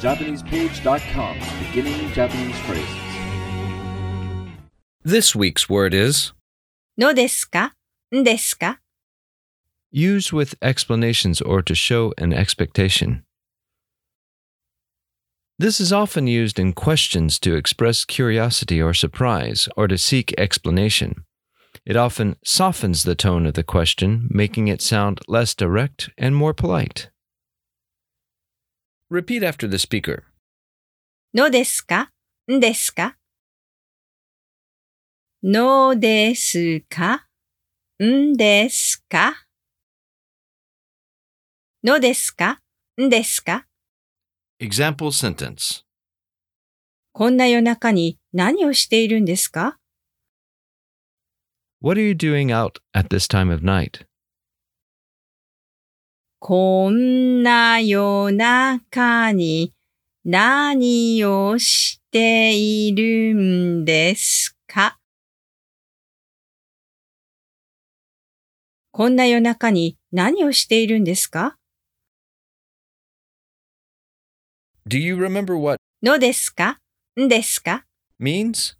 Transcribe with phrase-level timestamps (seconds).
[0.00, 1.38] JapanesePage.com,
[1.72, 2.88] beginning Japanese phrases.
[5.04, 6.32] This week's word is
[6.98, 7.74] のですか
[8.14, 8.80] んですか
[9.92, 13.22] use with explanations or to show an expectation.
[15.58, 21.24] This is often used in questions to express curiosity or surprise or to seek explanation.
[21.84, 26.54] It often softens the tone of the question, making it sound less direct and more
[26.54, 27.10] polite.
[29.10, 30.22] Repeat after the speaker.
[31.34, 32.10] のですか
[32.50, 33.16] んですか
[35.42, 37.26] のですか
[38.02, 39.34] んですか
[41.84, 42.60] のですか
[43.00, 43.66] んですか
[44.60, 45.82] Example sentence
[47.12, 49.78] こんな夜中に何をしているんですか
[51.80, 54.06] What are you doing out at this time of night?
[56.39, 59.73] こんな夜中に
[60.23, 64.99] 何をしているんですか
[68.91, 71.57] こんな夜中に何をしているんですか
[74.87, 76.77] Do you remember what のですか
[77.19, 77.83] んですか
[78.21, 78.75] means?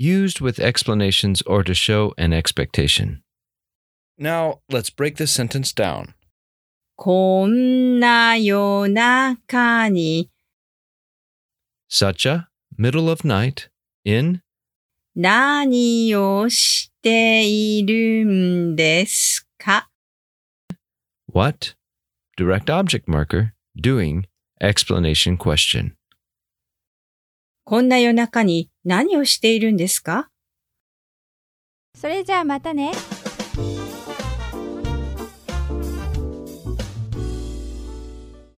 [0.00, 3.25] Used with explanations or to show an expectation.
[4.19, 6.13] Now, let's break this sentence down.
[6.95, 10.29] こんな夜中に
[11.89, 13.69] Such a, middle of night,
[14.05, 14.41] in,
[15.15, 19.89] 何をしているんですか
[21.33, 21.75] what,
[22.37, 24.25] direct object marker, doing,
[24.61, 25.93] explanation question.
[27.65, 30.29] こんな夜中に何をしているんですか
[31.95, 32.91] それじゃあまたね。